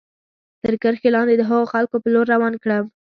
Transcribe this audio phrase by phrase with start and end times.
[0.63, 2.85] تر کرښې لاندې د هغو خلکو په لور روان کړم.